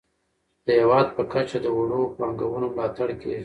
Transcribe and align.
د 0.65 0.67
هیواد 0.79 1.07
په 1.17 1.23
کچه 1.33 1.57
د 1.61 1.67
وړو 1.77 2.01
پانګونو 2.17 2.67
ملاتړ 2.75 3.09
کیږي. 3.21 3.39